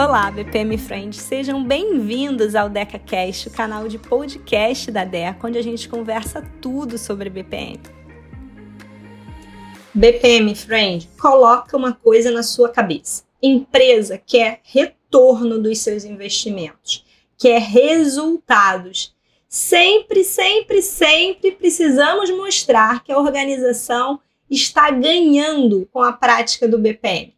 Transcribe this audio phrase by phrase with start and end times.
[0.00, 5.62] Olá, BPM Friends, sejam bem-vindos ao DecaCast, o canal de podcast da DECA, onde a
[5.62, 7.80] gente conversa tudo sobre BPM.
[9.92, 13.24] BPM Friend, coloca uma coisa na sua cabeça.
[13.42, 17.04] Empresa quer retorno dos seus investimentos,
[17.36, 19.12] quer resultados.
[19.48, 27.37] Sempre, sempre, sempre precisamos mostrar que a organização está ganhando com a prática do BPM.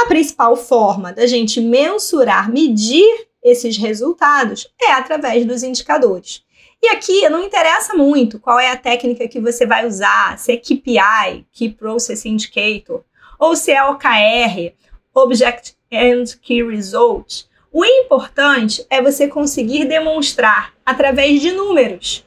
[0.00, 6.42] A principal forma da gente mensurar, medir esses resultados é através dos indicadores.
[6.82, 10.56] E aqui não interessa muito qual é a técnica que você vai usar, se é
[10.56, 13.04] KPI, Key Process Indicator,
[13.38, 14.72] ou se é OKR,
[15.14, 17.44] Object and Key Result.
[17.70, 22.24] O importante é você conseguir demonstrar através de números.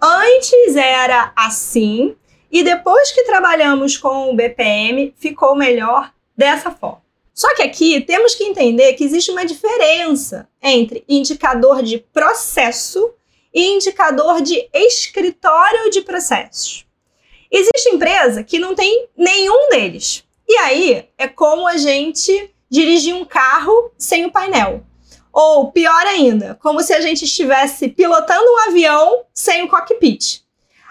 [0.00, 2.14] Antes era assim,
[2.52, 7.05] e depois que trabalhamos com o BPM, ficou melhor dessa forma.
[7.36, 13.12] Só que aqui temos que entender que existe uma diferença entre indicador de processo
[13.52, 16.86] e indicador de escritório de processos.
[17.52, 20.24] Existe empresa que não tem nenhum deles.
[20.48, 24.82] E aí é como a gente dirigir um carro sem o painel.
[25.30, 30.40] Ou pior ainda, como se a gente estivesse pilotando um avião sem o cockpit.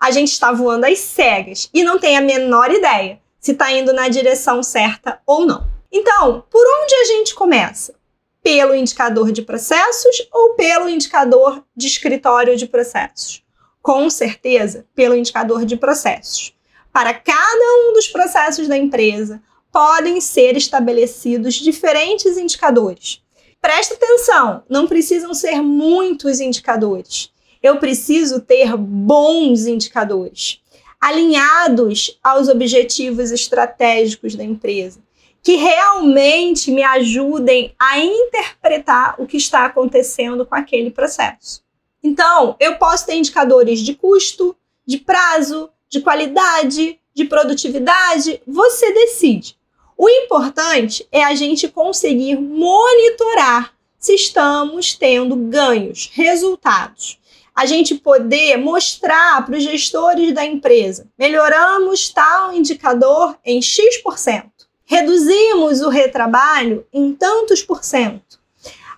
[0.00, 3.92] A gente está voando às cegas e não tem a menor ideia se está indo
[3.92, 5.69] na direção certa ou não.
[5.92, 7.94] Então, por onde a gente começa?
[8.42, 13.42] Pelo indicador de processos ou pelo indicador de escritório de processos?
[13.82, 16.54] Com certeza, pelo indicador de processos.
[16.92, 23.22] Para cada um dos processos da empresa, podem ser estabelecidos diferentes indicadores.
[23.60, 27.32] Presta atenção, não precisam ser muitos indicadores.
[27.62, 30.60] Eu preciso ter bons indicadores,
[31.00, 35.00] alinhados aos objetivos estratégicos da empresa
[35.42, 41.62] que realmente me ajudem a interpretar o que está acontecendo com aquele processo.
[42.02, 44.56] Então, eu posso ter indicadores de custo,
[44.86, 49.56] de prazo, de qualidade, de produtividade, você decide.
[49.96, 57.18] O importante é a gente conseguir monitorar se estamos tendo ganhos, resultados.
[57.54, 64.59] A gente poder mostrar para os gestores da empresa: melhoramos tal indicador em X%
[64.90, 68.40] reduzimos o retrabalho em tantos por cento,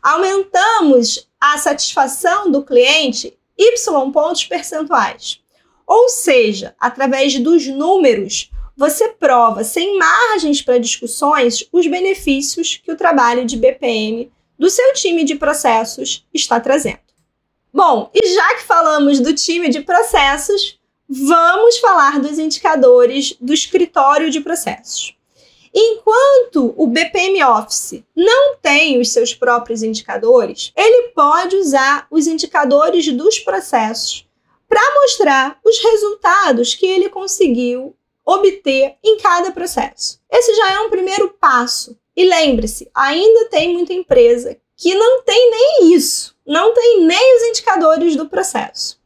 [0.00, 3.74] aumentamos a satisfação do cliente Y
[4.12, 5.40] pontos percentuais.
[5.84, 12.96] Ou seja, através dos números, você prova sem margens para discussões os benefícios que o
[12.96, 17.00] trabalho de BPM do seu time de processos está trazendo.
[17.74, 20.78] Bom, e já que falamos do time de processos,
[21.08, 25.18] vamos falar dos indicadores do escritório de processos.
[25.72, 33.12] Enquanto o BPM Office não tem os seus próprios indicadores, ele pode usar os indicadores
[33.12, 34.26] dos processos
[34.68, 37.94] para mostrar os resultados que ele conseguiu
[38.24, 40.20] obter em cada processo.
[40.30, 41.98] Esse já é um primeiro passo.
[42.16, 47.42] E lembre-se, ainda tem muita empresa que não tem nem isso, não tem nem os
[47.44, 49.00] indicadores do processo.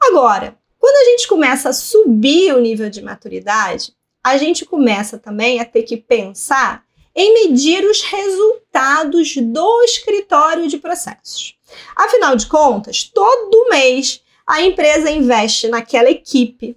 [0.00, 5.60] Agora, quando a gente começa a subir o nível de maturidade, a gente começa também
[5.60, 11.56] a ter que pensar em medir os resultados do escritório de processos.
[11.96, 16.76] Afinal de contas, todo mês a empresa investe naquela equipe,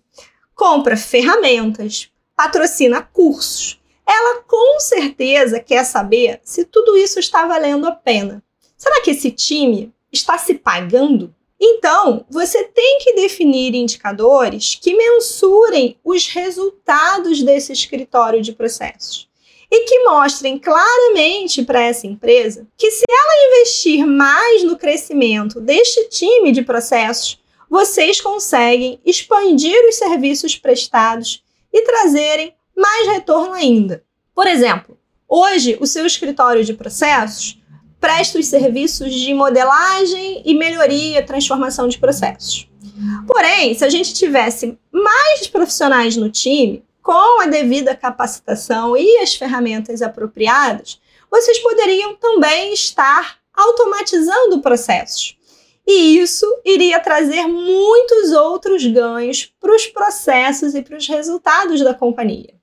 [0.54, 3.80] compra ferramentas, patrocina cursos.
[4.06, 8.44] Ela com certeza quer saber se tudo isso está valendo a pena.
[8.78, 11.34] Será que esse time está se pagando?
[11.59, 19.30] Então, você tem que definir indicadores que mensurem os resultados desse escritório de processos
[19.72, 26.09] e que mostrem claramente para essa empresa que se ela investir mais no crescimento deste
[26.09, 34.04] time de processos, vocês conseguem expandir os serviços prestados e trazerem mais retorno ainda.
[34.36, 34.95] Por exemplo,
[35.28, 37.57] hoje o seu escritório de processos
[38.04, 42.68] presta os serviços de modelagem e melhoria, transformação de processos.
[43.26, 49.36] Porém, se a gente tivesse mais profissionais no time, com a devida capacitação e as
[49.36, 51.00] ferramentas apropriadas,
[51.32, 55.38] vocês poderiam também estar automatizando processos.
[55.88, 61.94] E isso iria trazer muitos outros ganhos para os processos e para os resultados da
[61.94, 62.54] companhia.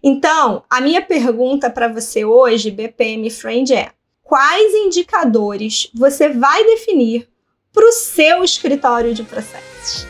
[0.00, 3.90] Então, a minha pergunta para você hoje, BPM Friend, é:
[4.22, 7.28] quais indicadores você vai definir
[7.72, 10.06] para o seu escritório de processos.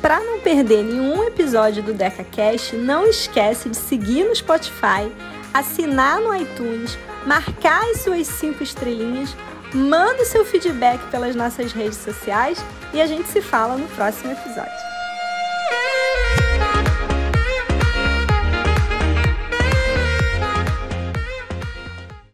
[0.00, 5.12] Para não perder nenhum episódio do DecaCast, não esquece de seguir no Spotify,
[5.52, 9.36] assinar no iTunes, marcar as suas cinco estrelinhas,
[9.74, 12.58] manda o seu feedback pelas nossas redes sociais
[12.92, 14.89] e a gente se fala no próximo episódio.